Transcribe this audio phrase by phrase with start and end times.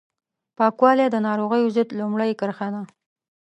[0.57, 2.81] پاکوالی د ناروغیو ضد لومړۍ کرښه ده